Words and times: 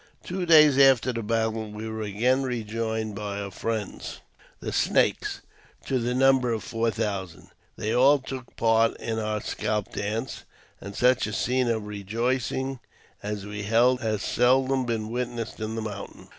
Two 0.23 0.47
days 0.47 0.79
after 0.79 1.13
the 1.13 1.21
battle 1.21 1.69
we 1.69 1.87
were 1.87 2.01
again 2.01 2.41
rejoined 2.41 3.13
by 3.13 3.39
our 3.39 3.51
friends, 3.51 4.19
the 4.59 4.71
Snakes, 4.71 5.41
to 5.85 5.99
the 5.99 6.15
number 6.15 6.51
of 6.51 6.63
four 6.63 6.89
thousand. 6.89 7.49
They 7.75 7.93
all 7.93 8.17
took 8.17 8.55
part 8.55 8.99
in 8.99 9.19
our 9.19 9.41
scalp 9.41 9.93
dance, 9.93 10.43
and 10.79 10.95
such 10.95 11.27
a 11.27 11.33
scene 11.33 11.67
of 11.67 11.85
rejoicing 11.85 12.79
as 13.21 13.45
we 13.45 13.61
held 13.61 14.01
has 14.01 14.23
seldom 14.23 14.87
been 14.87 15.11
witnessed 15.11 15.59
in 15.59 15.75
the 15.75 15.83
mountains. 15.83 16.29